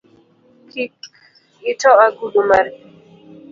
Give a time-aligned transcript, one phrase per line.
[0.69, 0.93] Kik
[1.71, 2.83] ito agulu mar pi